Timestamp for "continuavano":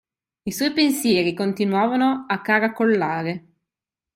1.35-2.25